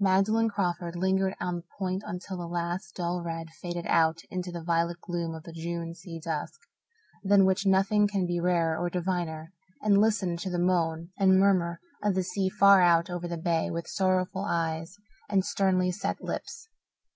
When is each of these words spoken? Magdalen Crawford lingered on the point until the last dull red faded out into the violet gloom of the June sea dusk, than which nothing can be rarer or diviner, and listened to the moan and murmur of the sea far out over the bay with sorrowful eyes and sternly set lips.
Magdalen 0.00 0.48
Crawford 0.50 0.96
lingered 0.96 1.36
on 1.40 1.54
the 1.54 1.62
point 1.78 2.02
until 2.04 2.36
the 2.36 2.48
last 2.48 2.96
dull 2.96 3.22
red 3.22 3.50
faded 3.62 3.86
out 3.86 4.18
into 4.28 4.50
the 4.50 4.64
violet 4.64 5.00
gloom 5.00 5.32
of 5.32 5.44
the 5.44 5.52
June 5.52 5.94
sea 5.94 6.18
dusk, 6.18 6.58
than 7.22 7.44
which 7.44 7.66
nothing 7.66 8.08
can 8.08 8.26
be 8.26 8.40
rarer 8.40 8.76
or 8.76 8.90
diviner, 8.90 9.52
and 9.80 10.00
listened 10.00 10.40
to 10.40 10.50
the 10.50 10.58
moan 10.58 11.10
and 11.20 11.38
murmur 11.38 11.78
of 12.02 12.16
the 12.16 12.24
sea 12.24 12.48
far 12.48 12.80
out 12.82 13.10
over 13.10 13.28
the 13.28 13.38
bay 13.38 13.70
with 13.70 13.86
sorrowful 13.86 14.44
eyes 14.44 14.96
and 15.28 15.44
sternly 15.44 15.92
set 15.92 16.20
lips. 16.20 16.66